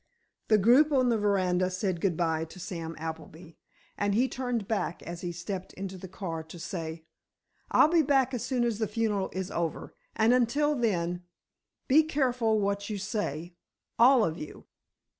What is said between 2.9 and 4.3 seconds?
Appleby, and he